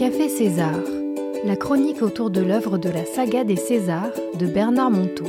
Café 0.00 0.30
César, 0.30 0.80
la 1.44 1.56
chronique 1.56 2.00
autour 2.00 2.30
de 2.30 2.40
l'œuvre 2.40 2.78
de 2.78 2.88
la 2.88 3.04
saga 3.04 3.44
des 3.44 3.56
Césars 3.56 4.14
de 4.32 4.46
Bernard 4.46 4.90
Monteau. 4.90 5.26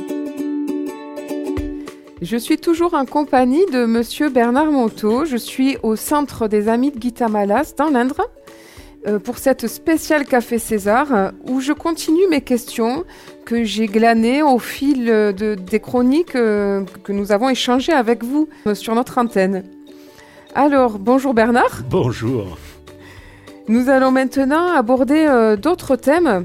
Je 2.22 2.36
suis 2.38 2.56
toujours 2.56 2.94
en 2.94 3.04
compagnie 3.04 3.66
de 3.70 3.84
monsieur 3.84 4.30
Bernard 4.30 4.72
Monteau. 4.72 5.26
Je 5.26 5.36
suis 5.36 5.76
au 5.82 5.94
centre 5.94 6.48
des 6.48 6.68
Amis 6.68 6.90
de 6.90 6.98
Guitamalas 6.98 7.74
dans 7.76 7.90
l'Indre 7.90 8.22
euh, 9.06 9.18
pour 9.18 9.36
cette 9.36 9.66
spéciale 9.66 10.24
Café 10.24 10.58
César 10.58 11.12
euh, 11.12 11.30
où 11.46 11.60
je 11.60 11.74
continue 11.74 12.26
mes 12.30 12.40
questions 12.40 13.04
que 13.44 13.64
j'ai 13.64 13.88
glanées 13.88 14.42
au 14.42 14.58
fil 14.58 15.04
de, 15.04 15.54
des 15.54 15.80
chroniques 15.80 16.34
euh, 16.34 16.82
que 17.04 17.12
nous 17.12 17.30
avons 17.30 17.50
échangées 17.50 17.92
avec 17.92 18.24
vous 18.24 18.48
sur 18.72 18.94
notre 18.94 19.18
antenne. 19.18 19.64
Alors, 20.54 20.98
bonjour 20.98 21.34
Bernard. 21.34 21.82
Bonjour. 21.90 22.56
Nous 23.68 23.88
allons 23.88 24.10
maintenant 24.10 24.72
aborder 24.72 25.24
euh, 25.28 25.56
d'autres 25.56 25.94
thèmes. 25.94 26.44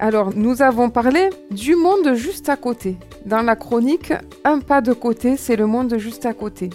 Alors, 0.00 0.32
nous 0.34 0.62
avons 0.62 0.90
parlé 0.90 1.30
du 1.50 1.76
monde 1.76 2.14
juste 2.14 2.48
à 2.48 2.56
côté. 2.56 2.96
Dans 3.24 3.42
la 3.42 3.54
chronique, 3.54 4.12
un 4.44 4.58
pas 4.58 4.80
de 4.80 4.92
côté, 4.92 5.36
c'est 5.36 5.54
le 5.54 5.66
monde 5.66 5.96
juste 5.96 6.26
à 6.26 6.32
côté. 6.32 6.70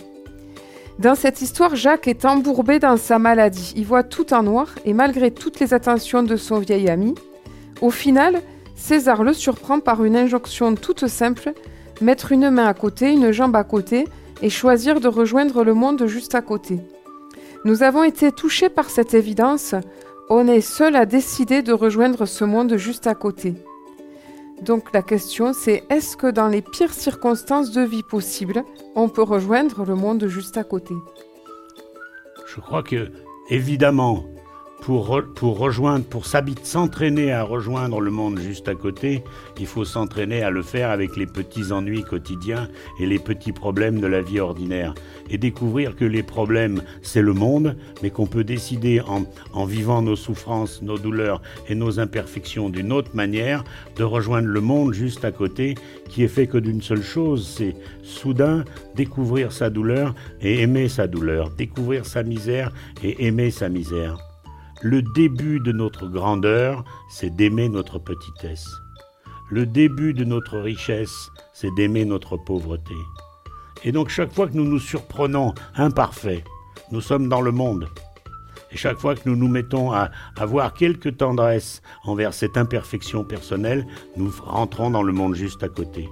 Dans 0.97 1.15
cette 1.15 1.41
histoire, 1.41 1.75
Jacques 1.75 2.07
est 2.07 2.23
embourbé 2.23 2.79
dans 2.79 2.95
sa 2.95 3.19
maladie. 3.19 3.73
Il 3.75 3.85
voit 3.85 4.03
tout 4.03 4.33
en 4.33 4.43
noir 4.43 4.75
et 4.85 4.93
malgré 4.93 5.29
toutes 5.29 5.59
les 5.59 5.73
attentions 5.73 6.23
de 6.23 6.37
son 6.37 6.59
vieil 6.59 6.89
ami, 6.89 7.13
au 7.81 7.89
final, 7.89 8.41
César 8.75 9.23
le 9.23 9.33
surprend 9.33 9.81
par 9.81 10.05
une 10.05 10.15
injonction 10.15 10.75
toute 10.75 11.07
simple, 11.07 11.53
mettre 11.99 12.31
une 12.31 12.49
main 12.49 12.65
à 12.65 12.73
côté, 12.73 13.11
une 13.11 13.31
jambe 13.31 13.55
à 13.55 13.63
côté 13.63 14.07
et 14.41 14.49
choisir 14.49 15.01
de 15.01 15.07
rejoindre 15.09 15.63
le 15.63 15.73
monde 15.73 16.05
juste 16.07 16.33
à 16.33 16.41
côté. 16.41 16.79
Nous 17.63 17.83
avons 17.83 18.03
été 18.03 18.31
touchés 18.31 18.69
par 18.69 18.89
cette 18.89 19.13
évidence. 19.13 19.75
On 20.29 20.47
est 20.47 20.61
seul 20.61 20.95
à 20.95 21.05
décider 21.05 21.61
de 21.61 21.73
rejoindre 21.73 22.25
ce 22.25 22.43
monde 22.43 22.75
juste 22.77 23.05
à 23.05 23.13
côté. 23.13 23.53
Donc 24.63 24.93
la 24.93 25.01
question 25.01 25.53
c'est 25.53 25.83
est-ce 25.89 26.17
que 26.17 26.27
dans 26.31 26.47
les 26.47 26.61
pires 26.61 26.93
circonstances 26.93 27.71
de 27.71 27.81
vie 27.81 28.03
possibles, 28.03 28.63
on 28.95 29.09
peut 29.09 29.23
rejoindre 29.23 29.85
le 29.85 29.95
monde 29.95 30.27
juste 30.27 30.57
à 30.57 30.63
côté? 30.63 30.95
Je 32.47 32.59
crois 32.59 32.83
que, 32.83 33.11
évidemment, 33.49 34.25
pour, 34.81 35.07
rejoindre, 35.07 36.05
pour 36.05 36.25
s'entraîner 36.25 37.31
à 37.31 37.43
rejoindre 37.43 38.01
le 38.01 38.09
monde 38.09 38.39
juste 38.39 38.67
à 38.67 38.75
côté, 38.75 39.23
il 39.59 39.67
faut 39.67 39.85
s'entraîner 39.85 40.41
à 40.41 40.49
le 40.49 40.63
faire 40.63 40.89
avec 40.89 41.15
les 41.15 41.27
petits 41.27 41.71
ennuis 41.71 42.03
quotidiens 42.03 42.67
et 42.99 43.05
les 43.05 43.19
petits 43.19 43.51
problèmes 43.51 44.01
de 44.01 44.07
la 44.07 44.21
vie 44.21 44.39
ordinaire. 44.39 44.95
Et 45.29 45.37
découvrir 45.37 45.95
que 45.95 46.03
les 46.03 46.23
problèmes, 46.23 46.81
c'est 47.03 47.21
le 47.21 47.33
monde, 47.33 47.77
mais 48.01 48.09
qu'on 48.09 48.25
peut 48.25 48.43
décider 48.43 49.01
en 49.01 49.65
vivant 49.65 50.01
nos 50.01 50.15
souffrances, 50.15 50.81
nos 50.81 50.97
douleurs 50.97 51.41
et 51.69 51.75
nos 51.75 51.99
imperfections 51.99 52.69
d'une 52.69 52.91
autre 52.91 53.15
manière, 53.15 53.63
de 53.95 54.03
rejoindre 54.03 54.47
le 54.47 54.61
monde 54.61 54.93
juste 54.93 55.23
à 55.23 55.31
côté, 55.31 55.75
qui 56.09 56.23
est 56.23 56.27
fait 56.27 56.47
que 56.47 56.57
d'une 56.57 56.81
seule 56.81 57.03
chose, 57.03 57.47
c'est 57.47 57.75
soudain 58.03 58.65
découvrir 58.95 59.51
sa 59.51 59.69
douleur 59.69 60.15
et 60.41 60.61
aimer 60.61 60.89
sa 60.89 61.07
douleur, 61.07 61.51
découvrir 61.51 62.05
sa 62.05 62.23
misère 62.23 62.73
et 63.03 63.27
aimer 63.27 63.51
sa 63.51 63.69
misère. 63.69 64.30
Le 64.83 65.03
début 65.03 65.59
de 65.59 65.71
notre 65.71 66.07
grandeur, 66.07 66.83
c'est 67.07 67.29
d'aimer 67.35 67.69
notre 67.69 67.99
petitesse. 67.99 68.67
Le 69.51 69.67
début 69.67 70.15
de 70.15 70.23
notre 70.23 70.57
richesse, 70.57 71.29
c'est 71.53 71.69
d'aimer 71.75 72.03
notre 72.03 72.35
pauvreté. 72.35 72.95
Et 73.83 73.91
donc 73.91 74.09
chaque 74.09 74.33
fois 74.33 74.47
que 74.47 74.55
nous 74.55 74.65
nous 74.65 74.79
surprenons 74.79 75.53
imparfaits, 75.75 76.43
nous 76.91 76.99
sommes 76.99 77.29
dans 77.29 77.41
le 77.41 77.51
monde. 77.51 77.89
Et 78.71 78.77
chaque 78.77 78.97
fois 78.97 79.13
que 79.13 79.29
nous 79.29 79.35
nous 79.35 79.47
mettons 79.47 79.91
à 79.91 80.09
avoir 80.35 80.73
quelque 80.73 81.09
tendresse 81.09 81.83
envers 82.03 82.33
cette 82.33 82.57
imperfection 82.57 83.23
personnelle, 83.23 83.85
nous 84.17 84.31
rentrons 84.43 84.89
dans 84.89 85.03
le 85.03 85.13
monde 85.13 85.35
juste 85.35 85.61
à 85.61 85.69
côté. 85.69 86.09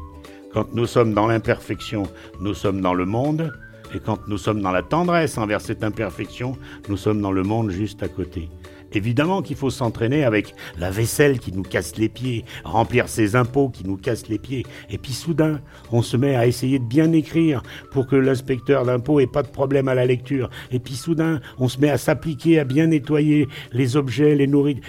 Quand 0.53 0.71
nous 0.75 0.85
sommes 0.85 1.15
dans 1.15 1.25
l'imperfection, 1.25 2.03
nous 2.39 2.53
sommes 2.53 2.81
dans 2.81 2.93
le 2.93 3.05
monde. 3.05 3.51
Et 3.95 3.99
quand 3.99 4.27
nous 4.27 4.37
sommes 4.37 4.61
dans 4.61 4.71
la 4.71 4.83
tendresse 4.83 5.39
envers 5.39 5.61
cette 5.61 5.83
imperfection, 5.83 6.55
nous 6.87 6.97
sommes 6.97 7.21
dans 7.21 7.31
le 7.31 7.41
monde 7.41 7.71
juste 7.71 8.03
à 8.03 8.07
côté. 8.07 8.47
Évidemment 8.93 9.41
qu'il 9.41 9.55
faut 9.55 9.69
s'entraîner 9.69 10.23
avec 10.23 10.53
la 10.77 10.89
vaisselle 10.89 11.39
qui 11.39 11.51
nous 11.51 11.63
casse 11.63 11.97
les 11.97 12.09
pieds, 12.09 12.45
remplir 12.63 13.09
ses 13.09 13.35
impôts 13.35 13.69
qui 13.69 13.85
nous 13.85 13.97
cassent 13.97 14.27
les 14.27 14.39
pieds. 14.39 14.65
Et 14.89 14.97
puis 14.97 15.13
soudain, 15.13 15.59
on 15.91 16.01
se 16.01 16.17
met 16.17 16.35
à 16.35 16.47
essayer 16.47 16.79
de 16.79 16.83
bien 16.83 17.11
écrire 17.11 17.61
pour 17.91 18.07
que 18.07 18.15
l'inspecteur 18.15 18.85
d'impôts 18.85 19.19
ait 19.19 19.27
pas 19.27 19.43
de 19.43 19.47
problème 19.47 19.87
à 19.87 19.95
la 19.95 20.05
lecture. 20.05 20.49
Et 20.71 20.79
puis 20.79 20.95
soudain, 20.95 21.39
on 21.57 21.67
se 21.67 21.79
met 21.79 21.89
à 21.89 21.97
s'appliquer 21.97 22.59
à 22.59 22.63
bien 22.63 22.87
nettoyer 22.87 23.47
les 23.71 23.95
objets, 23.95 24.35
les 24.35 24.47
nourritures, 24.47 24.83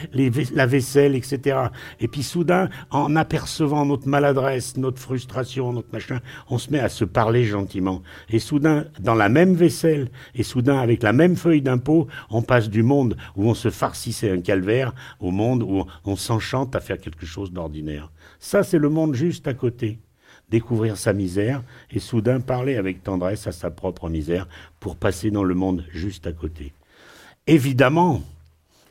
la 0.55 0.67
vaisselle, 0.67 1.15
etc. 1.15 1.59
Et 2.01 2.09
puis 2.09 2.23
soudain, 2.23 2.69
en 2.91 3.17
apercevant 3.17 3.85
notre 3.85 4.09
maladresse, 4.09 4.77
notre 4.77 4.99
frustration, 4.99 5.73
notre 5.73 5.93
machin, 5.93 6.21
on 6.49 6.59
se 6.59 6.71
met 6.71 6.81
à 6.81 6.89
se 6.89 7.05
parler 7.05 7.45
gentiment. 7.45 8.03
Et 8.31 8.39
soudain, 8.39 8.87
dans 9.01 9.15
la 9.15 9.29
même 9.29 9.55
vaisselle, 9.55 10.09
et 10.35 10.43
soudain, 10.43 10.79
avec 10.79 11.03
la 11.03 11.13
même 11.13 11.37
feuille 11.37 11.63
d'impôt, 11.63 12.07
on 12.31 12.43
passe 12.43 12.69
du 12.69 12.83
monde 12.83 13.17
où 13.37 13.49
on 13.49 13.55
se 13.55 13.71
si 13.95 14.13
c'est 14.13 14.31
un 14.31 14.41
calvaire 14.41 14.95
au 15.21 15.31
monde 15.31 15.63
où 15.63 15.85
on 16.05 16.17
s'enchante 16.17 16.75
à 16.77 16.81
faire 16.81 16.99
quelque 16.99 17.27
chose 17.27 17.53
d'ordinaire. 17.53 18.11
Ça, 18.39 18.63
c'est 18.63 18.79
le 18.79 18.89
monde 18.89 19.15
juste 19.15 19.47
à 19.49 19.55
côté. 19.55 19.99
Découvrir 20.49 20.97
sa 20.97 21.13
misère 21.13 21.63
et 21.91 22.01
soudain 22.01 22.41
parler 22.41 22.77
avec 22.77 23.03
tendresse 23.03 23.47
à 23.47 23.53
sa 23.53 23.71
propre 23.71 24.09
misère 24.09 24.49
pour 24.81 24.97
passer 24.97 25.31
dans 25.31 25.45
le 25.45 25.55
monde 25.55 25.85
juste 25.93 26.27
à 26.27 26.33
côté. 26.33 26.73
Évidemment, 27.47 28.23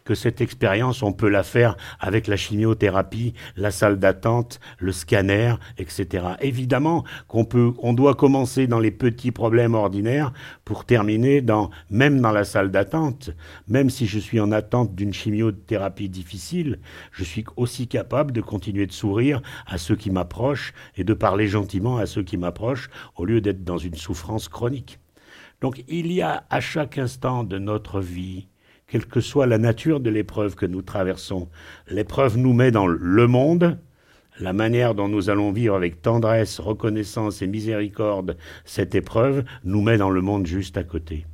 que 0.10 0.16
cette 0.16 0.42
expérience, 0.42 1.04
on 1.04 1.14
peut 1.14 1.30
la 1.30 1.44
faire 1.44 1.78
avec 2.00 2.26
la 2.26 2.36
chimiothérapie, 2.36 3.36
la 3.56 3.70
salle 3.70 4.00
d'attente, 4.00 4.60
le 4.80 4.92
scanner, 4.92 5.54
etc. 5.78 6.30
Évidemment 6.42 7.04
qu'on 7.28 7.46
peut, 7.46 7.74
on 7.78 7.94
doit 7.94 8.16
commencer 8.16 8.66
dans 8.66 8.80
les 8.80 8.90
petits 8.90 9.30
problèmes 9.30 9.76
ordinaires 9.76 10.34
pour 10.66 10.86
terminer 10.86 11.42
dans, 11.42 11.70
même 11.92 12.22
dans 12.22 12.32
la 12.32 12.44
salle 12.44 12.72
d'attente. 12.72 13.30
Même 13.68 13.92
si 13.92 14.08
je 14.08 14.18
suis 14.18 14.40
en 14.40 14.52
attente 14.52 14.96
d'une 14.96 15.14
chimiothérapie 15.14 16.10
difficile, 16.10 16.80
je 17.12 17.24
suis 17.24 17.46
aussi 17.56 17.88
capable 17.88 18.32
de 18.32 18.42
continuer 18.42 18.88
de 18.88 18.92
sourire 18.92 19.44
à 19.68 19.78
ceux 19.78 19.96
qui 19.96 20.10
m'approchent 20.10 20.74
et 20.98 21.04
de 21.04 21.14
parler 21.14 21.48
gentiment 21.48 21.98
à 21.98 22.08
ceux 22.08 22.24
qui 22.24 22.38
m'approchent 22.38 22.90
au 23.16 23.26
lieu 23.26 23.42
d'être 23.42 23.64
dans 23.64 23.78
une 23.78 23.94
souffrance 23.94 24.50
chronique. 24.50 24.98
Donc 25.62 25.84
il 25.88 26.12
y 26.12 26.24
a 26.24 26.48
à 26.50 26.62
chaque 26.62 26.98
instant 26.98 27.44
de 27.44 27.60
notre 27.60 28.00
vie 28.00 28.48
quelle 28.90 29.06
que 29.06 29.22
soit 29.22 29.46
la 29.46 29.58
nature 29.58 30.00
de 30.00 30.10
l'épreuve 30.10 30.56
que 30.56 30.66
nous 30.66 30.82
traversons. 30.82 31.48
L'épreuve 31.90 32.38
nous 32.38 32.54
met 32.54 32.72
dans 32.72 32.88
le 32.88 33.28
monde, 33.28 33.78
la 34.40 34.54
manière 34.54 34.96
dont 34.96 35.08
nous 35.08 35.30
allons 35.30 35.52
vivre 35.52 35.76
avec 35.76 36.02
tendresse, 36.02 36.60
reconnaissance 36.60 37.42
et 37.42 37.48
miséricorde 37.48 38.38
cette 38.66 38.96
épreuve 38.96 39.44
nous 39.64 39.82
met 39.82 39.98
dans 39.98 40.10
le 40.10 40.22
monde 40.22 40.46
juste 40.46 40.78
à 40.78 40.84
côté. 40.84 41.26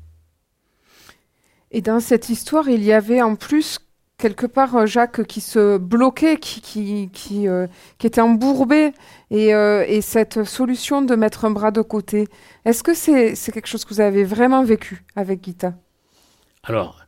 Et 1.72 1.82
dans 1.82 2.00
cette 2.00 2.30
histoire, 2.30 2.70
il 2.70 2.84
y 2.84 2.94
avait 2.94 3.22
en 3.22 3.36
plus 3.36 3.80
quelque 4.18 4.46
part 4.46 4.76
euh, 4.76 4.86
Jacques 4.86 5.26
qui 5.26 5.42
se 5.42 5.78
bloquait, 5.78 6.38
qui, 6.38 6.62
qui, 6.62 7.10
qui, 7.12 7.48
euh, 7.48 7.68
qui 7.98 8.08
était 8.08 8.22
embourbé, 8.22 8.94
et, 9.30 9.54
euh, 9.54 9.84
et, 9.88 10.02
cette 10.02 10.46
solution 10.46 11.02
de 11.02 11.16
mettre 11.16 11.44
un 11.46 11.52
bras 11.52 11.72
de 11.72 11.82
côté, 11.82 12.28
est-ce 12.64 12.82
que 12.82 12.94
c'est 12.94 13.36
quelque 13.52 13.68
chose 13.68 13.84
que 13.84 13.94
vous 13.94 14.02
avez 14.02 14.24
vraiment 14.24 14.64
vécu 14.64 15.04
avec 15.16 15.44
Gita 15.44 15.74
Alors, 16.64 17.05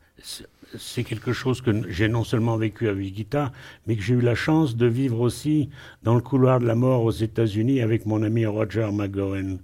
c'est 0.76 1.04
quelque 1.04 1.32
chose 1.32 1.60
que 1.60 1.90
j'ai 1.90 2.08
non 2.08 2.24
seulement 2.24 2.56
vécu 2.56 2.88
avec 2.88 3.14
Gita, 3.14 3.52
mais 3.86 3.96
que 3.96 4.02
j'ai 4.02 4.14
eu 4.14 4.20
la 4.20 4.34
chance 4.34 4.76
de 4.76 4.86
vivre 4.86 5.20
aussi 5.20 5.70
dans 6.02 6.14
le 6.14 6.20
couloir 6.20 6.60
de 6.60 6.66
la 6.66 6.74
mort 6.74 7.04
aux 7.04 7.10
États-Unis 7.10 7.80
avec 7.80 8.06
mon 8.06 8.22
ami 8.22 8.46
Roger 8.46 8.90
McGowan. 8.92 9.58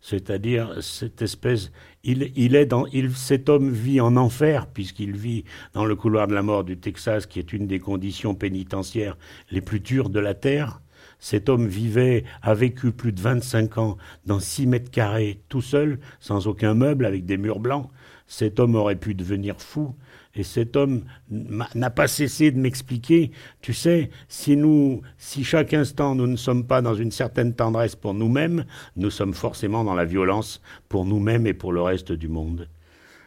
C'est-à-dire 0.00 0.82
cette 0.82 1.22
espèce, 1.22 1.72
il, 2.02 2.54
est 2.54 2.66
dans, 2.66 2.84
cet 3.14 3.48
homme 3.48 3.70
vit 3.70 4.02
en 4.02 4.16
enfer 4.16 4.66
puisqu'il 4.66 5.16
vit 5.16 5.44
dans 5.72 5.86
le 5.86 5.96
couloir 5.96 6.28
de 6.28 6.34
la 6.34 6.42
mort 6.42 6.62
du 6.62 6.76
Texas, 6.76 7.24
qui 7.24 7.38
est 7.38 7.54
une 7.54 7.66
des 7.66 7.80
conditions 7.80 8.34
pénitentiaires 8.34 9.16
les 9.50 9.62
plus 9.62 9.80
dures 9.80 10.10
de 10.10 10.20
la 10.20 10.34
terre. 10.34 10.82
Cet 11.20 11.48
homme 11.48 11.66
vivait, 11.66 12.24
a 12.42 12.52
vécu 12.52 12.92
plus 12.92 13.12
de 13.12 13.20
25 13.22 13.78
ans 13.78 13.96
dans 14.26 14.40
6 14.40 14.66
mètres 14.66 14.90
carrés, 14.90 15.40
tout 15.48 15.62
seul, 15.62 15.98
sans 16.20 16.48
aucun 16.48 16.74
meuble, 16.74 17.06
avec 17.06 17.24
des 17.24 17.38
murs 17.38 17.60
blancs. 17.60 17.88
Cet 18.26 18.58
homme 18.58 18.74
aurait 18.74 18.96
pu 18.96 19.14
devenir 19.14 19.60
fou. 19.60 19.94
Et 20.36 20.42
cet 20.42 20.74
homme 20.74 21.04
n'a 21.30 21.90
pas 21.90 22.08
cessé 22.08 22.50
de 22.50 22.58
m'expliquer, 22.58 23.30
tu 23.60 23.72
sais, 23.72 24.10
si 24.26 24.56
nous, 24.56 25.00
si 25.16 25.44
chaque 25.44 25.72
instant 25.74 26.16
nous 26.16 26.26
ne 26.26 26.34
sommes 26.34 26.66
pas 26.66 26.82
dans 26.82 26.94
une 26.94 27.12
certaine 27.12 27.54
tendresse 27.54 27.94
pour 27.94 28.14
nous-mêmes, 28.14 28.64
nous 28.96 29.10
sommes 29.10 29.34
forcément 29.34 29.84
dans 29.84 29.94
la 29.94 30.04
violence 30.04 30.60
pour 30.88 31.04
nous-mêmes 31.04 31.46
et 31.46 31.54
pour 31.54 31.72
le 31.72 31.82
reste 31.82 32.10
du 32.10 32.26
monde. 32.26 32.68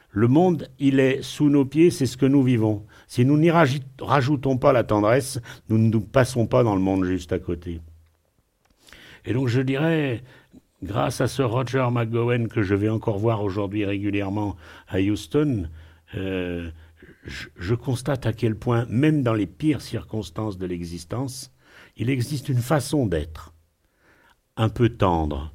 Le 0.09 0.27
monde, 0.27 0.69
il 0.79 0.99
est 0.99 1.21
sous 1.21 1.49
nos 1.49 1.63
pieds, 1.63 1.91
c'est 1.91 2.07
ce 2.07 2.17
que 2.17 2.25
nous 2.25 2.43
vivons. 2.43 2.85
Si 3.07 3.23
nous 3.23 3.37
n'y 3.37 3.51
rajoutons 3.51 4.57
pas 4.57 4.73
la 4.73 4.83
tendresse, 4.83 5.39
nous 5.69 5.77
ne 5.77 5.89
nous 5.89 6.01
passons 6.01 6.45
pas 6.45 6.63
dans 6.63 6.75
le 6.75 6.81
monde 6.81 7.05
juste 7.05 7.31
à 7.31 7.39
côté. 7.39 7.79
Et 9.25 9.33
donc 9.33 9.47
je 9.47 9.61
dirais, 9.61 10.23
grâce 10.83 11.21
à 11.21 11.27
ce 11.27 11.41
Roger 11.41 11.87
McGowan 11.91 12.47
que 12.47 12.61
je 12.61 12.75
vais 12.75 12.89
encore 12.89 13.17
voir 13.17 13.43
aujourd'hui 13.43 13.85
régulièrement 13.85 14.55
à 14.87 14.99
Houston, 14.99 15.69
euh, 16.15 16.69
je, 17.25 17.75
constate 17.75 18.25
à 18.25 18.33
quel 18.33 18.55
point, 18.55 18.85
même 18.89 19.23
dans 19.23 19.33
les 19.33 19.47
pires 19.47 19.81
circonstances 19.81 20.57
de 20.57 20.65
l'existence, 20.65 21.51
il 21.97 22.09
existe 22.09 22.49
une 22.49 22.61
façon 22.61 23.05
d'être, 23.05 23.53
un 24.55 24.69
peu 24.69 24.89
tendre, 24.89 25.53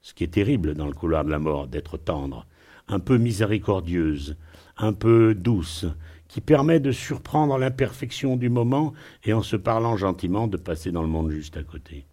ce 0.00 0.14
qui 0.14 0.24
est 0.24 0.34
terrible 0.34 0.74
dans 0.74 0.86
le 0.86 0.94
couloir 0.94 1.24
de 1.24 1.30
la 1.30 1.38
mort, 1.38 1.68
d'être 1.68 1.96
tendre, 1.96 2.46
un 2.88 2.98
peu 2.98 3.18
miséricordieuse, 3.18 4.36
un 4.78 4.92
peu 4.92 5.34
douce, 5.34 5.86
qui 6.28 6.40
permet 6.40 6.80
de 6.80 6.92
surprendre 6.92 7.58
l'imperfection 7.58 8.36
du 8.36 8.48
moment 8.48 8.94
et 9.22 9.34
en 9.34 9.42
se 9.42 9.56
parlant 9.56 9.96
gentiment 9.96 10.48
de 10.48 10.56
passer 10.56 10.90
dans 10.90 11.02
le 11.02 11.08
monde 11.08 11.30
juste 11.30 11.58
à 11.58 11.62
côté. 11.62 12.06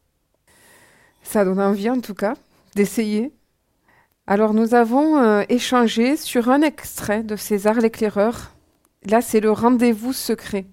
Ça 1.24 1.46
donne 1.46 1.62
envie 1.62 1.90
en 1.90 2.02
tout 2.02 2.14
cas 2.14 2.36
d'essayer. 2.76 3.34
Alors 4.28 4.54
nous 4.54 4.76
avons 4.76 5.18
euh, 5.18 5.44
échangé 5.50 6.16
sur 6.16 6.50
un 6.50 6.62
extrait 6.62 7.24
de 7.24 7.36
César 7.36 7.76
l'éclaireur. 7.76 8.52
Là 9.06 9.22
c'est 9.22 9.40
le 9.40 9.52
rendez-vous 9.52 10.14
secret. 10.14 10.66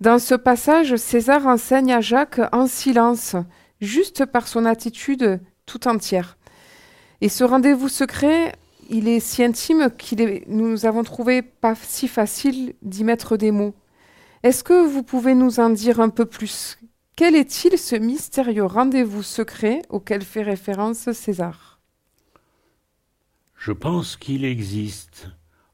Dans 0.00 0.18
ce 0.18 0.34
passage, 0.34 0.96
César 0.96 1.46
enseigne 1.46 1.92
à 1.92 2.00
Jacques 2.00 2.40
en 2.52 2.66
silence, 2.66 3.34
juste 3.80 4.26
par 4.26 4.46
son 4.46 4.66
attitude 4.66 5.40
tout 5.64 5.88
entière. 5.88 6.36
Et 7.20 7.30
ce 7.30 7.44
rendez-vous 7.44 7.88
secret, 7.88 8.52
il 8.90 9.08
est 9.08 9.20
si 9.20 9.42
intime 9.42 9.90
qu'il 9.96 10.42
nous 10.48 10.84
avons 10.84 11.02
trouvé 11.02 11.42
pas 11.42 11.74
si 11.74 12.08
facile 12.08 12.74
d'y 12.82 13.04
mettre 13.04 13.36
des 13.36 13.50
mots. 13.50 13.74
Est-ce 14.42 14.62
que 14.62 14.86
vous 14.86 15.02
pouvez 15.02 15.34
nous 15.34 15.60
en 15.60 15.70
dire 15.70 15.98
un 15.98 16.10
peu 16.10 16.26
plus? 16.26 16.78
Quel 17.16 17.34
est-il 17.34 17.78
ce 17.78 17.96
mystérieux 17.96 18.66
rendez-vous 18.66 19.22
secret 19.22 19.80
auquel 19.88 20.20
fait 20.20 20.42
référence 20.42 21.10
César? 21.12 21.80
Je 23.56 23.72
pense 23.72 24.16
qu'il 24.16 24.44
existe 24.44 25.30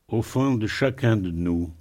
au 0.07 0.23
fond 0.23 0.55
de 0.55 0.69
chacun 0.69 1.17
de 1.17 1.33
nous 1.33 1.73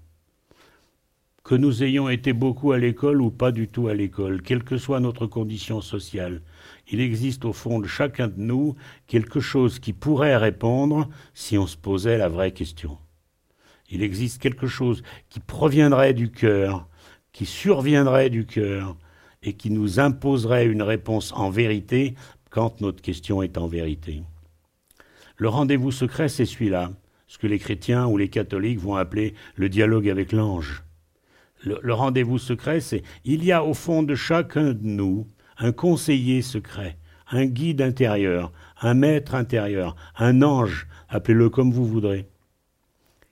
que 1.44 1.54
nous 1.54 1.84
ayons 1.84 2.10
été 2.10 2.34
beaucoup 2.34 2.72
à 2.72 2.80
l'école 2.80 3.22
ou 3.22 3.30
pas 3.30 3.52
du 3.52 3.68
tout 3.68 3.88
à 3.88 3.94
l'école, 3.94 4.42
quelle 4.42 4.64
que 4.64 4.78
soit 4.78 5.00
notre 5.00 5.28
condition 5.28 5.80
sociale, 5.80 6.42
il 6.90 7.00
existe 7.00 7.46
au 7.46 7.54
fond 7.54 7.80
de 7.80 7.88
chacun 7.88 8.30
de 8.30 8.40
nous 8.40 8.76
quelque 9.06 9.40
chose 9.40 9.78
qui 9.78 9.94
pourrait 9.94 10.38
répondre 10.38 11.08
si 11.36 11.60
on 11.60 11.68
se 11.68 11.78
posait 11.78 12.18
la 12.18 12.30
vraie 12.30 12.52
question. 12.52 12.98
Il 13.92 14.02
existe 14.02 14.42
quelque 14.42 14.68
chose 14.68 15.04
qui 15.30 15.40
proviendrait 15.40 16.16
du 16.16 16.32
cœur, 16.32 16.88
qui 17.32 17.46
surviendrait 17.46 18.32
du 18.32 18.48
cœur, 18.48 18.98
et 19.44 19.54
qui 19.54 19.72
nous 19.72 20.00
imposerait 20.00 20.68
une 20.68 20.84
réponse 20.84 21.34
en 21.34 21.50
vérité 21.50 22.16
quand 22.50 22.82
notre 22.82 23.02
question 23.02 23.42
est 23.42 23.58
en 23.58 23.68
vérité. 23.68 24.22
Le 25.38 25.50
rendez-vous 25.50 25.92
secret, 25.92 26.30
c'est 26.30 26.46
celui-là, 26.46 26.92
ce 27.28 27.40
que 27.40 27.48
les 27.48 27.58
chrétiens 27.58 28.06
ou 28.06 28.18
les 28.18 28.30
catholiques 28.30 28.80
vont 28.80 28.96
appeler 28.96 29.34
le 29.56 29.70
dialogue 29.70 30.10
avec 30.10 30.32
l'ange. 30.32 30.84
Le, 31.64 31.94
rendez-vous 31.94 32.38
secret, 32.38 32.82
c'est 32.82 33.04
il 33.24 33.44
y 33.44 33.52
a 33.52 33.64
au 33.64 33.74
fond 33.74 34.04
de 34.04 34.16
chacun 34.16 34.74
de 34.74 34.84
nous 34.84 35.28
un 35.58 35.72
conseiller 35.72 36.42
secret, 36.42 36.98
un 37.30 37.46
guide 37.46 37.82
intérieur, 37.82 38.52
un 38.80 38.94
maître 38.94 39.36
intérieur, 39.36 39.96
un 40.18 40.42
ange, 40.42 40.88
appelez-le 41.10 41.50
comme 41.50 41.72
vous 41.72 41.86
voudrez. 41.86 42.28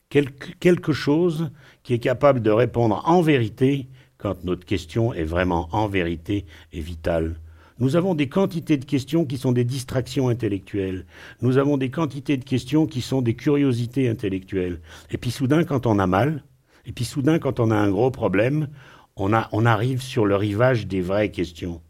Quelque 0.09 0.91
chose 0.91 1.51
qui 1.83 1.93
est 1.93 1.99
capable 1.99 2.41
de 2.41 2.49
répondre 2.49 3.03
en 3.05 3.21
vérité 3.21 3.87
quand 4.19 4.43
notre 4.43 4.65
question 4.65 5.13
est 5.13 5.23
vraiment 5.23 5.69
en 5.71 5.87
vérité 5.87 6.45
et 6.71 6.81
vitale. 6.81 7.39
Nous 7.79 7.95
avons 7.95 8.13
des 8.13 8.27
quantités 8.27 8.75
de 8.75 8.83
questions 8.83 9.25
qui 9.25 9.37
sont 9.37 9.53
des 9.53 9.63
distractions 9.63 10.27
intellectuelles. 10.27 11.05
Nous 11.41 11.57
avons 11.57 11.77
des 11.77 11.89
quantités 11.89 12.35
de 12.35 12.43
questions 12.43 12.85
qui 12.85 12.99
sont 12.99 13.21
des 13.21 13.35
curiosités 13.35 14.09
intellectuelles. 14.09 14.81
Et 15.11 15.17
puis 15.17 15.31
soudain, 15.31 15.63
quand 15.63 15.87
on 15.87 15.97
a 15.97 16.05
mal, 16.05 16.43
et 16.85 16.91
puis 16.91 17.05
soudain, 17.05 17.39
quand 17.39 17.61
on 17.61 17.71
a 17.71 17.75
un 17.77 17.89
gros 17.89 18.11
problème, 18.11 18.67
on, 19.15 19.33
arrive 19.33 20.01
sur 20.01 20.25
le 20.25 20.35
rivage 20.35 20.87
des 20.87 21.01
vraies 21.01 21.31
questions 21.31 21.81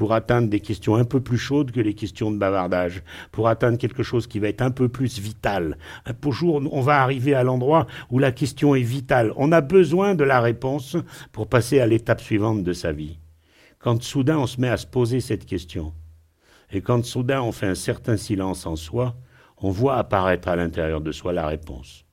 pour 0.00 0.14
atteindre 0.14 0.48
des 0.48 0.60
questions 0.60 0.94
un 0.94 1.04
peu 1.04 1.20
plus 1.20 1.36
chaudes 1.36 1.72
que 1.72 1.80
les 1.80 1.92
questions 1.92 2.30
de 2.30 2.38
bavardage, 2.38 3.02
pour 3.32 3.48
atteindre 3.48 3.76
quelque 3.76 4.02
chose 4.02 4.26
qui 4.26 4.38
va 4.38 4.48
être 4.48 4.62
un 4.62 4.70
peu 4.70 4.88
plus 4.88 5.18
vital. 5.18 5.76
Pour 6.22 6.32
jour, 6.32 6.62
on 6.72 6.80
va 6.80 7.02
arriver 7.02 7.34
à 7.34 7.42
l'endroit 7.42 7.86
où 8.08 8.18
la 8.18 8.32
question 8.32 8.74
est 8.74 8.80
vitale. 8.80 9.30
On 9.36 9.52
a 9.52 9.60
besoin 9.60 10.14
de 10.14 10.24
la 10.24 10.40
réponse 10.40 10.96
pour 11.32 11.48
passer 11.50 11.80
à 11.80 11.86
l'étape 11.86 12.22
suivante 12.22 12.64
de 12.64 12.72
sa 12.72 12.92
vie. 12.92 13.18
Quand 13.78 14.02
soudain 14.02 14.38
on 14.38 14.46
se 14.46 14.58
met 14.58 14.70
à 14.70 14.78
se 14.78 14.86
poser 14.86 15.20
cette 15.20 15.44
question, 15.44 15.92
et 16.72 16.80
quand 16.80 17.04
soudain 17.04 17.42
on 17.42 17.52
fait 17.52 17.66
un 17.66 17.74
certain 17.74 18.16
silence 18.16 18.64
en 18.64 18.76
soi, 18.76 19.16
on 19.58 19.68
voit 19.68 19.98
apparaître 19.98 20.48
à 20.48 20.56
l'intérieur 20.56 21.02
de 21.02 21.12
soi 21.12 21.34
la 21.34 21.46
réponse 21.46 22.06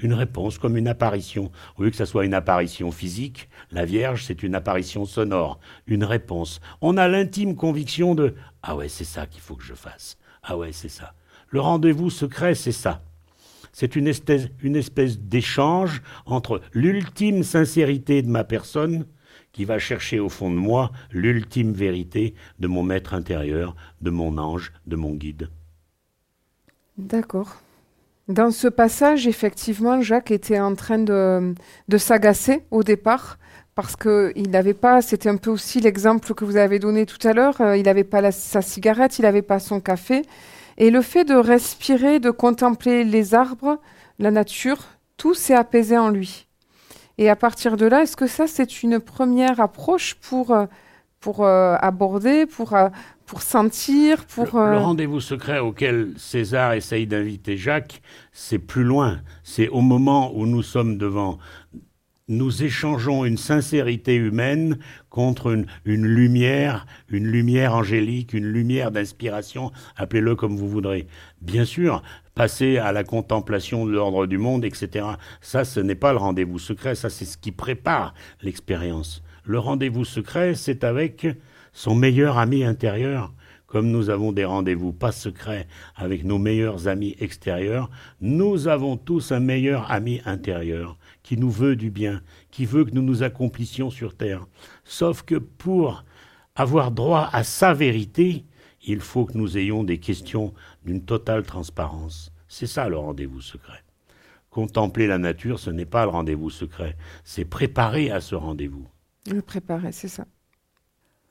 une 0.00 0.14
réponse 0.14 0.58
comme 0.58 0.76
une 0.76 0.86
apparition. 0.86 1.50
Au 1.76 1.82
lieu 1.82 1.90
que 1.90 1.96
ce 1.96 2.04
soit 2.04 2.24
une 2.24 2.34
apparition 2.34 2.92
physique, 2.92 3.48
la 3.72 3.84
Vierge, 3.84 4.24
c'est 4.24 4.44
une 4.44 4.54
apparition 4.54 5.04
sonore, 5.04 5.58
une 5.86 6.04
réponse. 6.04 6.60
On 6.80 6.96
a 6.96 7.08
l'intime 7.08 7.56
conviction 7.56 8.14
de 8.14 8.34
Ah 8.62 8.76
ouais, 8.76 8.88
c'est 8.88 9.04
ça 9.04 9.26
qu'il 9.26 9.40
faut 9.40 9.56
que 9.56 9.64
je 9.64 9.74
fasse. 9.74 10.16
Ah 10.44 10.56
ouais, 10.56 10.70
c'est 10.72 10.88
ça. 10.88 11.14
Le 11.48 11.60
rendez-vous 11.60 12.10
secret, 12.10 12.54
c'est 12.54 12.72
ça. 12.72 13.02
C'est 13.72 13.96
une 13.96 14.06
espèce, 14.06 14.48
une 14.62 14.76
espèce 14.76 15.18
d'échange 15.18 16.02
entre 16.26 16.60
l'ultime 16.72 17.42
sincérité 17.42 18.22
de 18.22 18.28
ma 18.28 18.44
personne, 18.44 19.04
qui 19.50 19.64
va 19.64 19.78
chercher 19.80 20.20
au 20.20 20.28
fond 20.28 20.50
de 20.50 20.56
moi 20.56 20.92
l'ultime 21.10 21.72
vérité 21.72 22.34
de 22.60 22.68
mon 22.68 22.84
maître 22.84 23.14
intérieur, 23.14 23.74
de 24.00 24.10
mon 24.10 24.38
ange, 24.38 24.72
de 24.86 24.94
mon 24.94 25.14
guide. 25.14 25.50
D'accord. 26.96 27.56
Dans 28.28 28.50
ce 28.50 28.68
passage, 28.68 29.26
effectivement, 29.26 30.02
Jacques 30.02 30.30
était 30.30 30.60
en 30.60 30.74
train 30.74 30.98
de, 30.98 31.54
s'agacer 31.96 32.62
au 32.70 32.82
départ 32.82 33.38
parce 33.74 33.96
qu'il 33.96 34.50
n'avait 34.50 34.74
pas, 34.74 35.00
c'était 35.00 35.30
un 35.30 35.38
peu 35.38 35.50
aussi 35.50 35.80
l'exemple 35.80 36.34
que 36.34 36.44
vous 36.44 36.56
avez 36.56 36.78
donné 36.78 37.06
tout 37.06 37.26
à 37.26 37.32
l'heure, 37.32 37.58
euh, 37.60 37.76
il 37.76 37.84
n'avait 37.84 38.04
pas 38.04 38.30
sa 38.32 38.60
cigarette, 38.60 39.18
il 39.18 39.22
n'avait 39.22 39.40
pas 39.40 39.60
son 39.60 39.80
café. 39.80 40.22
Et 40.78 40.90
le 40.90 41.00
fait 41.00 41.24
de 41.24 41.36
respirer, 41.36 42.18
de 42.18 42.30
contempler 42.30 43.04
les 43.04 43.34
arbres, 43.34 43.78
la 44.18 44.30
nature, 44.30 44.78
tout 45.16 45.32
s'est 45.32 45.54
apaisé 45.54 45.96
en 45.96 46.10
lui. 46.10 46.48
Et 47.18 47.30
à 47.30 47.36
partir 47.36 47.76
de 47.76 47.86
là, 47.86 48.02
est-ce 48.02 48.16
que 48.16 48.26
ça, 48.26 48.46
c'est 48.46 48.82
une 48.82 48.98
première 49.00 49.60
approche 49.60 50.16
pour, 50.16 50.50
euh, 50.50 50.66
pour 51.20 51.46
euh, 51.46 51.76
aborder, 51.80 52.46
pour, 52.46 52.76
pour 53.28 53.42
sentir, 53.42 54.24
pour... 54.24 54.58
Le, 54.58 54.60
euh, 54.60 54.78
rendez-vous 54.78 55.20
secret 55.20 55.58
auquel 55.58 56.14
César 56.16 56.72
essaye 56.72 57.06
d'inviter 57.06 57.56
Jacques, 57.56 58.00
c'est 58.32 58.58
plus 58.58 58.82
loin. 58.82 59.20
C'est 59.44 59.68
au 59.68 59.82
moment 59.82 60.32
où 60.34 60.46
nous 60.46 60.62
sommes 60.62 60.98
devant... 60.98 61.38
Nous 62.30 62.62
échangeons 62.62 63.24
une 63.24 63.38
sincérité 63.38 64.14
humaine 64.14 64.78
contre 65.08 65.52
une, 65.52 65.66
une 65.86 66.04
lumière, 66.04 66.84
une 67.08 67.26
lumière 67.26 67.74
angélique, 67.74 68.34
une 68.34 68.44
lumière 68.44 68.90
d'inspiration, 68.90 69.72
appelez-le 69.96 70.34
comme 70.34 70.56
vous 70.56 70.68
voudrez. 70.68 71.06
Bien 71.40 71.64
sûr, 71.64 72.02
passer 72.34 72.76
à 72.76 72.92
la 72.92 73.02
contemplation 73.02 73.86
de 73.86 73.92
l'ordre 73.92 74.26
du 74.26 74.36
monde, 74.36 74.66
etc. 74.66 75.06
Ça, 75.40 75.64
ce 75.64 75.80
n'est 75.80 75.94
pas 75.94 76.12
le 76.12 76.18
rendez-vous 76.18 76.58
secret, 76.58 76.94
ça 76.94 77.08
c'est 77.08 77.24
ce 77.24 77.38
qui 77.38 77.50
prépare 77.50 78.12
l'expérience. 78.42 79.22
Le 79.44 79.58
rendez-vous 79.58 80.04
secret, 80.04 80.54
c'est 80.54 80.84
avec 80.84 81.26
son 81.78 81.94
meilleur 81.94 82.38
ami 82.38 82.64
intérieur, 82.64 83.32
comme 83.68 83.92
nous 83.92 84.10
avons 84.10 84.32
des 84.32 84.44
rendez-vous 84.44 84.92
pas 84.92 85.12
secrets 85.12 85.68
avec 85.94 86.24
nos 86.24 86.38
meilleurs 86.38 86.88
amis 86.88 87.14
extérieurs, 87.20 87.88
nous 88.20 88.66
avons 88.66 88.96
tous 88.96 89.30
un 89.30 89.38
meilleur 89.38 89.88
ami 89.88 90.20
intérieur 90.24 90.98
qui 91.22 91.36
nous 91.36 91.52
veut 91.52 91.76
du 91.76 91.92
bien, 91.92 92.20
qui 92.50 92.66
veut 92.66 92.84
que 92.84 92.90
nous 92.90 93.02
nous 93.02 93.22
accomplissions 93.22 93.90
sur 93.90 94.16
Terre. 94.16 94.44
Sauf 94.82 95.22
que 95.22 95.36
pour 95.36 96.02
avoir 96.56 96.90
droit 96.90 97.30
à 97.32 97.44
sa 97.44 97.74
vérité, 97.74 98.44
il 98.84 98.98
faut 98.98 99.24
que 99.24 99.38
nous 99.38 99.56
ayons 99.56 99.84
des 99.84 99.98
questions 99.98 100.54
d'une 100.84 101.04
totale 101.04 101.44
transparence. 101.44 102.32
C'est 102.48 102.66
ça 102.66 102.88
le 102.88 102.98
rendez-vous 102.98 103.40
secret. 103.40 103.84
Contempler 104.50 105.06
la 105.06 105.18
nature, 105.18 105.60
ce 105.60 105.70
n'est 105.70 105.86
pas 105.86 106.02
le 106.06 106.10
rendez-vous 106.10 106.50
secret, 106.50 106.96
c'est 107.22 107.44
préparer 107.44 108.10
à 108.10 108.20
ce 108.20 108.34
rendez-vous. 108.34 108.88
Le 109.30 109.42
préparer, 109.42 109.92
c'est 109.92 110.08
ça. 110.08 110.26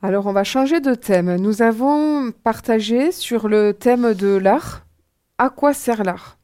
Alors 0.08 0.26
on 0.26 0.32
va 0.32 0.46
changer 0.46 0.80
de 0.80 0.96
thème. 0.96 1.36
Nous 1.36 1.62
avons 1.62 2.32
partagé 2.32 3.12
sur 3.12 3.50
le 3.50 3.74
thème 3.74 4.14
de 4.14 4.38
l'art. 4.38 4.86
À 5.38 5.50
quoi 5.50 5.74
sert 5.74 6.06
l'art? 6.06 6.38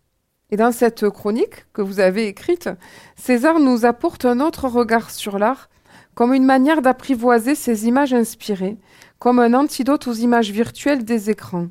Et 0.50 0.58
dans 0.58 0.74
cette 0.74 1.10
chronique 1.10 1.65
que 1.72 1.82
vous 1.82 2.01
avez 2.01 2.27
écrite, 2.27 2.70
César 3.15 3.62
nous 3.62 3.86
apporte 3.86 4.25
un 4.25 4.41
autre 4.41 4.67
regard 4.67 5.12
sur 5.12 5.39
l'art 5.39 5.70
comme 6.13 6.34
une 6.34 6.43
manière 6.43 6.82
d'apprivoiser 6.82 7.55
ces 7.55 7.88
images 7.88 8.13
inspirées, 8.13 8.75
comme 9.17 9.39
un 9.39 9.53
antidote 9.53 10.10
aux 10.10 10.13
images 10.13 10.51
virtuelles 10.51 11.05
des 11.05 11.29
écrans. 11.29 11.70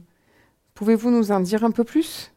Pouvez-vous 0.72 1.10
nous 1.10 1.30
en 1.30 1.40
dire 1.40 1.62
un 1.62 1.72
peu 1.72 1.84
plus? 1.84 2.32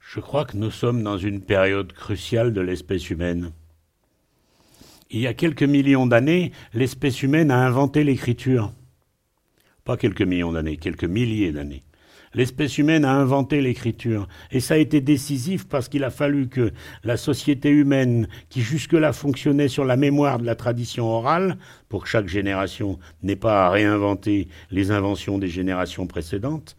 Je 0.00 0.18
crois 0.18 0.44
que 0.44 0.56
nous 0.56 0.72
sommes 0.72 1.04
dans 1.04 1.18
une 1.18 1.40
période 1.40 1.92
cruciale 1.92 2.52
de 2.52 2.60
l'espèce 2.60 3.10
humaine 3.10 3.52
il 5.14 5.20
y 5.20 5.28
a 5.28 5.34
quelques 5.34 5.62
millions 5.62 6.06
d'années, 6.06 6.50
l'espèce 6.72 7.22
humaine 7.22 7.52
a 7.52 7.64
inventé 7.64 8.02
l'écriture. 8.02 8.72
Pas 9.84 9.96
quelques 9.96 10.22
millions 10.22 10.50
d'années, 10.50 10.76
quelques 10.76 11.04
milliers 11.04 11.52
d'années. 11.52 11.84
L'espèce 12.34 12.78
humaine 12.78 13.04
a 13.04 13.14
inventé 13.14 13.60
l'écriture. 13.60 14.26
Et 14.50 14.58
ça 14.58 14.74
a 14.74 14.78
été 14.78 15.00
décisif 15.00 15.68
parce 15.68 15.88
qu'il 15.88 16.02
a 16.02 16.10
fallu 16.10 16.48
que 16.48 16.72
la 17.04 17.16
société 17.16 17.70
humaine, 17.70 18.26
qui 18.48 18.60
jusque-là 18.60 19.12
fonctionnait 19.12 19.68
sur 19.68 19.84
la 19.84 19.96
mémoire 19.96 20.40
de 20.40 20.46
la 20.46 20.56
tradition 20.56 21.06
orale, 21.06 21.58
pour 21.88 22.02
que 22.02 22.08
chaque 22.08 22.26
génération 22.26 22.98
n'ait 23.22 23.36
pas 23.36 23.66
à 23.66 23.70
réinventer 23.70 24.48
les 24.72 24.90
inventions 24.90 25.38
des 25.38 25.48
générations 25.48 26.08
précédentes, 26.08 26.76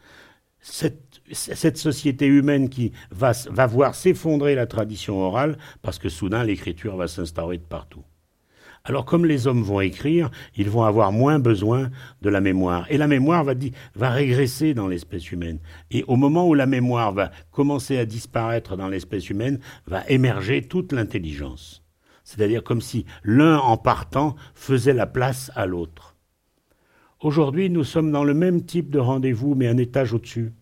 cette, 0.60 1.78
société 1.78 2.26
humaine 2.26 2.68
qui 2.68 2.92
va, 3.12 3.32
va 3.50 3.66
voir 3.66 3.96
s'effondrer 3.96 4.56
la 4.56 4.66
tradition 4.66 5.22
orale 5.22 5.58
parce 5.82 6.00
que 6.00 6.10
soudain 6.10 6.44
l'écriture 6.44 6.98
va 6.98 7.08
s'instaurer 7.08 7.60
de 7.60 7.64
partout. 7.64 8.04
Alors 8.88 9.04
comme 9.04 9.26
les 9.26 9.48
hommes 9.48 9.64
vont 9.64 9.82
écrire, 9.82 10.30
ils 10.56 10.70
vont 10.70 10.84
avoir 10.84 11.12
moins 11.12 11.40
besoin 11.40 11.90
de 12.22 12.30
la 12.30 12.40
mémoire. 12.40 12.86
Et 12.92 12.98
la 12.98 13.08
mémoire 13.08 13.44
va, 13.44 13.54
va 13.96 14.12
régresser 14.12 14.76
dans 14.76 14.88
l'espèce 14.88 15.32
humaine. 15.32 15.60
Et 15.90 16.04
au 16.08 16.16
moment 16.16 16.48
où 16.48 16.54
la 16.54 16.68
mémoire 16.68 17.12
va 17.12 17.32
commencer 17.52 17.98
à 17.98 18.06
disparaître 18.06 18.78
dans 18.78 18.88
l'espèce 18.88 19.32
humaine, 19.32 19.60
va 19.88 20.08
émerger 20.08 20.62
toute 20.62 20.94
l'intelligence. 20.94 21.84
C'est-à-dire 22.24 22.64
comme 22.64 22.82
si 22.82 23.06
l'un 23.24 23.58
en 23.58 23.78
partant 23.78 24.36
faisait 24.54 24.94
la 24.94 25.08
place 25.08 25.52
à 25.56 25.66
l'autre. 25.66 26.16
Aujourd'hui, 27.22 27.72
nous 27.72 27.84
sommes 27.84 28.12
dans 28.12 28.24
le 28.24 28.36
même 28.36 28.66
type 28.66 28.92
de 28.92 29.00
rendez-vous, 29.00 29.56
mais 29.56 29.68
un 29.68 29.78
étage 29.78 30.14
au-dessus. 30.14 30.54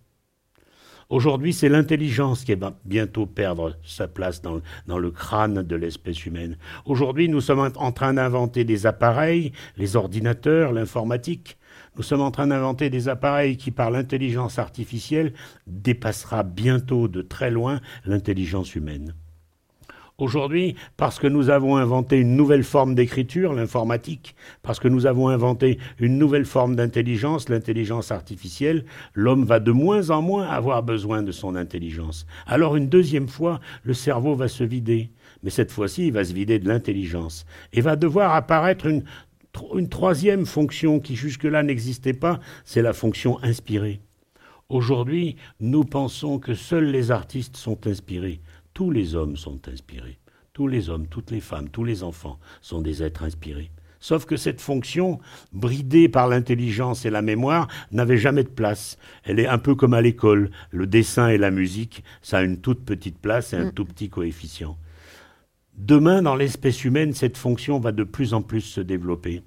Aujourd'hui, 1.10 1.54
c'est 1.54 1.70
l'intelligence 1.70 2.44
qui 2.44 2.56
va 2.56 2.74
bientôt 2.86 3.26
perdre 3.26 3.76
sa 3.84 4.08
place 4.08 4.42
dans, 4.42 4.62
le 4.98 5.12
crâne 5.12 5.64
de 5.64 5.76
l'espèce 5.76 6.26
humaine. 6.26 6.58
Aujourd'hui, 6.86 7.30
nous 7.30 7.42
sommes 7.42 7.72
en 7.76 7.92
train 7.92 8.14
d'inventer 8.14 8.64
des 8.64 8.86
appareils, 8.86 9.52
les 9.78 9.96
ordinateurs, 9.96 10.72
l'informatique. 10.72 11.58
Nous 11.96 12.04
sommes 12.04 12.22
en 12.22 12.32
train 12.32 12.48
d'inventer 12.48 12.90
des 12.90 13.08
appareils 13.08 13.58
qui, 13.58 13.72
par 13.72 13.92
l'intelligence 13.92 14.58
artificielle, 14.58 15.34
dépassera 15.68 16.44
bientôt 16.44 17.08
de 17.08 17.22
très 17.22 17.52
loin 17.52 17.82
l'intelligence 18.06 18.76
humaine. 18.76 19.14
Aujourd'hui, 20.20 20.76
parce 20.96 21.18
que 21.18 21.26
nous 21.26 21.50
avons 21.50 21.76
inventé 21.76 22.18
une 22.18 22.36
nouvelle 22.36 22.64
forme 22.64 22.94
d'écriture, 22.94 23.52
l'informatique, 23.52 24.36
parce 24.62 24.80
que 24.80 24.88
nous 24.88 25.08
avons 25.08 25.28
inventé 25.30 25.80
une 25.98 26.20
nouvelle 26.20 26.46
forme 26.46 26.76
d'intelligence, 26.76 27.50
l'intelligence 27.50 28.12
artificielle, 28.12 28.86
l'homme 29.16 29.44
va 29.44 29.60
de 29.60 29.72
moins 29.72 30.12
en 30.12 30.22
moins 30.22 30.48
avoir 30.48 30.84
besoin 30.84 31.24
de 31.24 31.32
son 31.32 31.56
intelligence. 31.56 32.28
Alors 32.46 32.76
une 32.76 32.90
deuxième 32.90 33.28
fois, 33.28 33.60
le 33.82 33.96
cerveau 33.96 34.36
va 34.36 34.48
se 34.48 34.64
vider, 34.64 35.10
mais 35.42 35.50
cette 35.50 35.72
fois-ci, 35.72 36.08
il 36.08 36.14
va 36.14 36.24
se 36.24 36.34
vider 36.34 36.60
de 36.60 36.68
l'intelligence, 36.68 37.48
et 37.72 37.82
va 37.82 37.96
devoir 37.96 38.36
apparaître 38.36 38.86
une, 38.86 39.04
une 39.76 39.90
troisième 39.90 40.46
fonction 40.46 41.00
qui 41.00 41.16
jusque-là 41.16 41.64
n'existait 41.64 42.14
pas, 42.14 42.40
c'est 42.66 42.84
la 42.84 42.94
fonction 42.94 43.40
inspirée. 43.42 44.00
Aujourd'hui, 44.70 45.36
nous 45.60 45.84
pensons 45.84 46.40
que 46.40 46.54
seuls 46.54 46.92
les 46.92 47.12
artistes 47.12 47.58
sont 47.58 47.86
inspirés. 47.88 48.42
Tous 48.74 48.90
les 48.90 49.16
hommes 49.16 49.38
sont 49.38 49.68
inspirés. 49.68 50.18
Tous 50.54 50.68
les 50.68 50.90
hommes, 50.90 51.08
toutes 51.08 51.32
les 51.32 51.40
femmes, 51.40 51.70
tous 51.70 51.84
les 51.84 52.04
enfants 52.04 52.40
sont 52.62 52.82
des 52.82 53.04
êtres 53.04 53.24
inspirés. 53.24 53.72
Sauf 54.00 54.26
que 54.26 54.36
cette 54.36 54.60
fonction, 54.60 55.20
bridée 55.54 56.10
par 56.10 56.28
l'intelligence 56.28 57.06
et 57.06 57.10
la 57.10 57.22
mémoire, 57.22 57.68
n'avait 57.92 58.18
jamais 58.18 58.44
de 58.44 58.50
place. 58.50 58.98
Elle 59.24 59.40
est 59.40 59.48
un 59.48 59.58
peu 59.58 59.76
comme 59.76 59.94
à 59.94 60.02
l'école. 60.02 60.52
Le 60.72 60.88
dessin 60.88 61.30
et 61.30 61.38
la 61.38 61.52
musique, 61.52 62.04
ça 62.22 62.40
a 62.40 62.44
une 62.44 62.60
toute 62.60 62.84
petite 62.84 63.18
place 63.18 63.54
et 63.54 63.58
un 63.58 63.68
mm. 63.68 63.74
tout 63.74 63.86
petit 63.86 64.10
coefficient. 64.10 64.78
Demain, 65.78 66.22
dans 66.22 66.36
l'espèce 66.36 66.84
humaine, 66.84 67.14
cette 67.14 67.38
fonction 67.38 67.80
va 67.80 67.92
de 67.92 68.04
plus 68.04 68.34
en 68.34 68.42
plus 68.42 68.62
se 68.62 68.82
développer 68.82 69.42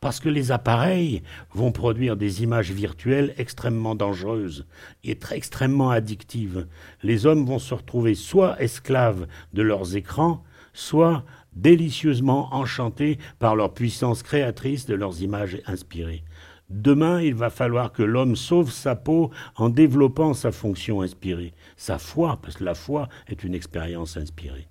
parce 0.00 0.20
que 0.20 0.28
les 0.28 0.52
appareils 0.52 1.22
vont 1.52 1.72
produire 1.72 2.16
des 2.16 2.42
images 2.42 2.70
virtuelles 2.70 3.34
extrêmement 3.38 3.94
dangereuses 3.94 4.66
et 5.04 5.16
très 5.16 5.36
extrêmement 5.36 5.90
addictives. 5.90 6.66
Les 7.02 7.26
hommes 7.26 7.44
vont 7.44 7.58
se 7.58 7.74
retrouver 7.74 8.14
soit 8.14 8.60
esclaves 8.62 9.26
de 9.52 9.62
leurs 9.62 9.96
écrans, 9.96 10.44
soit 10.72 11.24
délicieusement 11.54 12.54
enchantés 12.54 13.18
par 13.38 13.56
leur 13.56 13.74
puissance 13.74 14.22
créatrice 14.22 14.86
de 14.86 14.94
leurs 14.94 15.22
images 15.22 15.60
inspirées. 15.66 16.24
Demain, 16.70 17.22
il 17.22 17.34
va 17.34 17.48
falloir 17.48 17.92
que 17.92 18.02
l'homme 18.02 18.36
sauve 18.36 18.70
sa 18.70 18.94
peau 18.94 19.30
en 19.56 19.70
développant 19.70 20.34
sa 20.34 20.52
fonction 20.52 21.00
inspirée, 21.00 21.54
sa 21.76 21.98
foi, 21.98 22.38
parce 22.42 22.56
que 22.56 22.64
la 22.64 22.74
foi 22.74 23.08
est 23.26 23.42
une 23.42 23.54
expérience 23.54 24.18
inspirée. 24.18 24.68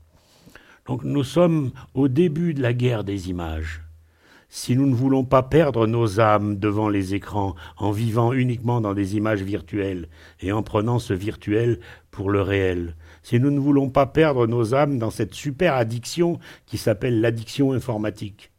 Donc 0.86 1.04
nous 1.04 1.24
sommes 1.24 1.72
au 1.96 2.08
début 2.08 2.54
de 2.54 2.62
la 2.62 2.74
guerre 2.74 3.04
des 3.04 3.30
images 3.30 3.82
si 4.50 4.76
nous 4.76 4.86
ne 4.86 4.96
voulons 4.96 5.26
pas 5.26 5.44
perdre 5.44 5.88
nos 5.88 6.20
âmes 6.20 6.58
devant 6.58 6.90
les 6.90 7.14
écrans 7.14 7.56
en 7.78 7.92
vivant 7.92 8.34
uniquement 8.34 8.82
dans 8.82 8.94
des 8.94 9.16
images 9.18 9.42
virtuelles 9.42 10.08
et 10.40 10.52
en 10.52 10.64
prenant 10.64 11.00
ce 11.00 11.14
virtuel 11.14 11.80
pour 12.12 12.30
le 12.30 12.42
réel, 12.42 12.96
si 13.24 13.40
nous 13.40 13.52
ne 13.52 13.60
voulons 13.60 13.90
pas 13.90 14.06
perdre 14.06 14.48
nos 14.48 14.74
âmes 14.74 15.00
dans 15.00 15.12
cette 15.12 15.34
super 15.34 15.74
addiction 15.74 16.40
qui 16.66 16.78
s'appelle 16.78 17.20
l'addiction 17.20 17.74
informatique, 17.74 18.52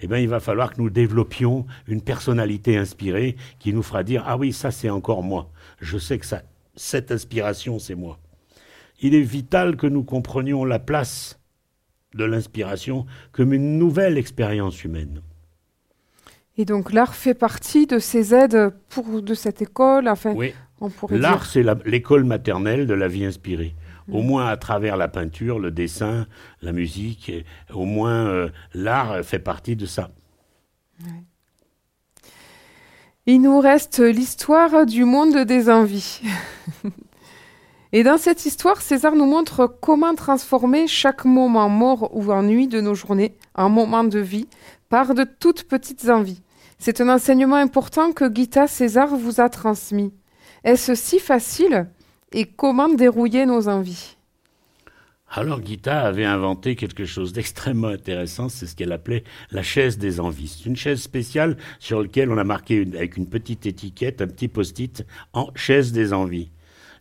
eh 0.00 0.06
bien, 0.06 0.18
il 0.18 0.28
va 0.28 0.40
falloir 0.40 0.72
que 0.72 0.82
nous 0.82 0.90
développions 0.90 1.66
une 1.86 2.02
personnalité 2.02 2.76
inspirée 2.76 3.36
qui 3.58 3.72
nous 3.72 3.82
fera 3.82 4.02
dire 4.02 4.24
Ah 4.26 4.36
oui, 4.36 4.52
ça 4.52 4.70
c'est 4.70 4.90
encore 4.90 5.22
moi. 5.22 5.50
Je 5.80 5.98
sais 5.98 6.18
que 6.18 6.26
ça, 6.26 6.42
cette 6.74 7.12
inspiration, 7.12 7.78
c'est 7.78 7.94
moi. 7.94 8.18
Il 9.00 9.14
est 9.14 9.22
vital 9.22 9.76
que 9.76 9.86
nous 9.86 10.02
comprenions 10.02 10.64
la 10.64 10.78
place 10.78 11.40
de 12.14 12.24
l'inspiration 12.24 13.06
comme 13.32 13.52
une 13.52 13.78
nouvelle 13.78 14.18
expérience 14.18 14.84
humaine. 14.84 15.20
Et 16.56 16.64
donc 16.64 16.92
l'art 16.92 17.14
fait 17.14 17.34
partie 17.34 17.86
de 17.86 17.98
ces 17.98 18.34
aides 18.34 18.72
pour 18.88 19.22
de 19.22 19.34
cette 19.34 19.60
école. 19.60 20.08
Enfin, 20.08 20.34
oui. 20.34 20.54
L'art, 21.10 21.46
c'est 21.46 21.64
l'école 21.86 22.24
maternelle 22.24 22.86
de 22.86 22.94
la 22.94 23.08
vie 23.08 23.24
inspirée. 23.24 23.74
Au 24.10 24.22
mm. 24.22 24.26
moins 24.26 24.46
à 24.48 24.56
travers 24.56 24.96
la 24.96 25.08
peinture, 25.08 25.58
le 25.58 25.70
dessin, 25.70 26.26
la 26.62 26.72
musique, 26.72 27.32
au 27.72 27.84
moins 27.84 28.26
euh, 28.26 28.48
l'art 28.74 29.24
fait 29.24 29.38
partie 29.38 29.76
de 29.76 29.86
ça. 29.86 30.10
Il 33.26 33.40
nous 33.40 33.58
reste 33.58 34.00
l'histoire 34.00 34.84
du 34.84 35.04
monde 35.04 35.44
des 35.44 35.70
envies. 35.70 36.20
Et 37.96 38.02
dans 38.02 38.18
cette 38.18 38.44
histoire, 38.44 38.82
César 38.82 39.14
nous 39.14 39.24
montre 39.24 39.72
comment 39.80 40.16
transformer 40.16 40.88
chaque 40.88 41.24
moment 41.24 41.68
mort 41.68 42.10
ou 42.12 42.32
ennui 42.32 42.66
de 42.66 42.80
nos 42.80 42.96
journées 42.96 43.36
en 43.54 43.70
moment 43.70 44.02
de 44.02 44.18
vie 44.18 44.48
par 44.88 45.14
de 45.14 45.22
toutes 45.22 45.62
petites 45.62 46.08
envies. 46.08 46.42
C'est 46.80 47.00
un 47.00 47.08
enseignement 47.08 47.54
important 47.54 48.10
que 48.10 48.24
Gita 48.34 48.66
César 48.66 49.16
vous 49.16 49.40
a 49.40 49.48
transmis. 49.48 50.12
Est-ce 50.64 50.96
si 50.96 51.20
facile 51.20 51.86
Et 52.32 52.46
comment 52.46 52.88
dérouiller 52.88 53.46
nos 53.46 53.68
envies? 53.68 54.16
Alors 55.30 55.64
Gita 55.64 56.00
avait 56.00 56.24
inventé 56.24 56.74
quelque 56.74 57.04
chose 57.04 57.32
d'extrêmement 57.32 57.86
intéressant, 57.86 58.48
c'est 58.48 58.66
ce 58.66 58.74
qu'elle 58.74 58.90
appelait 58.90 59.22
la 59.52 59.62
chaise 59.62 59.98
des 59.98 60.18
envies. 60.18 60.48
C'est 60.48 60.68
une 60.68 60.74
chaise 60.74 61.00
spéciale 61.00 61.56
sur 61.78 62.02
laquelle 62.02 62.32
on 62.32 62.38
a 62.38 62.44
marqué 62.44 62.88
avec 62.96 63.16
une 63.16 63.28
petite 63.28 63.66
étiquette, 63.66 64.20
un 64.20 64.26
petit 64.26 64.48
post-it, 64.48 65.06
en 65.32 65.50
chaise 65.54 65.92
des 65.92 66.12
envies. 66.12 66.50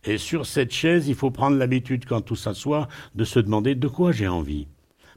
Et 0.06 0.18
sur 0.18 0.46
cette 0.46 0.72
chaise, 0.72 1.08
il 1.08 1.16
faut 1.16 1.32
prendre 1.32 1.58
l'habitude, 1.58 2.06
quand 2.06 2.22
tout 2.22 2.36
s'assoit, 2.36 2.88
de 3.16 3.24
se 3.24 3.40
demander 3.40 3.76
de 3.76 3.88
quoi 3.88 4.12
j'ai 4.12 4.28
envie. 4.28 4.68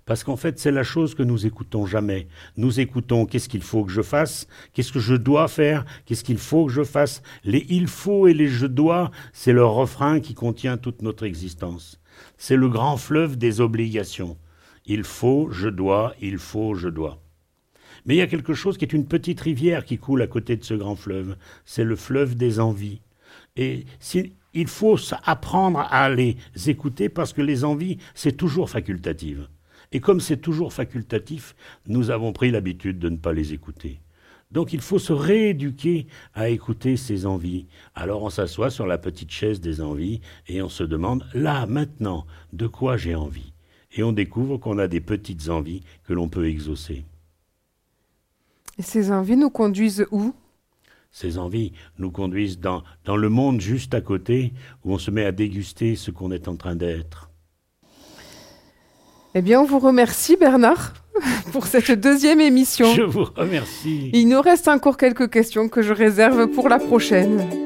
Parce 0.04 0.22
qu'en 0.22 0.36
fait, 0.36 0.60
c'est 0.60 0.70
la 0.70 0.84
chose 0.84 1.16
que 1.16 1.24
nous 1.24 1.46
écoutons 1.46 1.84
jamais. 1.84 2.28
Nous 2.56 2.78
écoutons 2.78 3.26
qu'est-ce 3.26 3.48
qu'il 3.48 3.62
faut 3.62 3.84
que 3.84 3.90
je 3.90 4.02
fasse, 4.02 4.46
qu'est-ce 4.72 4.92
que 4.92 5.00
je 5.00 5.16
dois 5.16 5.48
faire, 5.48 5.84
qu'est-ce 6.04 6.22
qu'il 6.22 6.38
faut 6.38 6.66
que 6.66 6.72
je 6.72 6.84
fasse. 6.84 7.22
Les 7.42 7.66
il 7.68 7.88
faut 7.88 8.28
et 8.28 8.34
les 8.34 8.46
je 8.46 8.66
dois, 8.66 9.10
c'est 9.32 9.52
le 9.52 9.64
refrain 9.64 10.20
qui 10.20 10.34
contient 10.34 10.76
toute 10.76 11.02
notre 11.02 11.24
existence. 11.24 12.00
C'est 12.38 12.56
le 12.56 12.68
grand 12.68 12.96
fleuve 12.96 13.36
des 13.36 13.60
obligations. 13.60 14.38
Il 14.86 15.02
faut, 15.02 15.50
je 15.50 15.68
dois, 15.68 16.14
il 16.20 16.38
faut, 16.38 16.76
je 16.76 16.88
dois. 16.88 17.20
Mais 18.04 18.14
il 18.14 18.18
y 18.18 18.22
a 18.22 18.28
quelque 18.28 18.54
chose 18.54 18.78
qui 18.78 18.84
est 18.84 18.92
une 18.92 19.08
petite 19.08 19.40
rivière 19.40 19.84
qui 19.84 19.98
coule 19.98 20.22
à 20.22 20.28
côté 20.28 20.56
de 20.56 20.62
ce 20.62 20.74
grand 20.74 20.94
fleuve. 20.94 21.36
C'est 21.64 21.82
le 21.82 21.96
fleuve 21.96 22.36
des 22.36 22.60
envies. 22.60 23.00
Et 23.56 23.84
si, 23.98 24.34
il 24.56 24.68
faut 24.68 24.96
apprendre 25.24 25.86
à 25.90 26.08
les 26.08 26.36
écouter 26.66 27.08
parce 27.08 27.32
que 27.32 27.42
les 27.42 27.62
envies, 27.62 27.98
c'est 28.14 28.36
toujours 28.36 28.70
facultatif. 28.70 29.38
Et 29.92 30.00
comme 30.00 30.20
c'est 30.20 30.38
toujours 30.38 30.72
facultatif, 30.72 31.54
nous 31.86 32.10
avons 32.10 32.32
pris 32.32 32.50
l'habitude 32.50 32.98
de 32.98 33.10
ne 33.10 33.16
pas 33.18 33.32
les 33.32 33.52
écouter. 33.52 34.00
Donc 34.50 34.72
il 34.72 34.80
faut 34.80 34.98
se 34.98 35.12
rééduquer 35.12 36.06
à 36.34 36.48
écouter 36.48 36.96
ces 36.96 37.26
envies. 37.26 37.66
Alors 37.94 38.22
on 38.22 38.30
s'assoit 38.30 38.70
sur 38.70 38.86
la 38.86 38.96
petite 38.96 39.30
chaise 39.30 39.60
des 39.60 39.80
envies 39.80 40.20
et 40.48 40.62
on 40.62 40.70
se 40.70 40.84
demande, 40.84 41.26
là, 41.34 41.66
maintenant, 41.66 42.26
de 42.52 42.66
quoi 42.66 42.96
j'ai 42.96 43.14
envie? 43.14 43.52
Et 43.92 44.02
on 44.02 44.12
découvre 44.12 44.56
qu'on 44.56 44.78
a 44.78 44.88
des 44.88 45.00
petites 45.00 45.50
envies 45.50 45.82
que 46.04 46.14
l'on 46.14 46.28
peut 46.28 46.48
exaucer. 46.48 47.04
Et 48.78 48.82
ces 48.82 49.12
envies 49.12 49.36
nous 49.36 49.50
conduisent 49.50 50.06
où? 50.10 50.34
Ces 51.16 51.38
envies 51.38 51.72
nous 51.98 52.10
conduisent 52.10 52.60
dans, 52.60 52.82
dans 53.06 53.16
le 53.16 53.30
monde 53.30 53.58
juste 53.58 53.94
à 53.94 54.02
côté 54.02 54.52
où 54.84 54.92
on 54.92 54.98
se 54.98 55.10
met 55.10 55.24
à 55.24 55.32
déguster 55.32 55.96
ce 55.96 56.10
qu'on 56.10 56.30
est 56.30 56.46
en 56.46 56.56
train 56.56 56.76
d'être. 56.76 57.30
Eh 59.34 59.40
bien, 59.40 59.62
on 59.62 59.64
vous 59.64 59.78
remercie, 59.78 60.36
Bernard, 60.36 60.92
pour 61.52 61.66
cette 61.68 61.90
deuxième 61.90 62.42
émission. 62.42 62.92
Je 62.92 63.00
vous 63.00 63.24
remercie. 63.34 64.10
Il 64.12 64.28
nous 64.28 64.42
reste 64.42 64.68
encore 64.68 64.98
quelques 64.98 65.30
questions 65.30 65.70
que 65.70 65.80
je 65.80 65.94
réserve 65.94 66.48
pour 66.48 66.68
la 66.68 66.78
prochaine. 66.78 67.65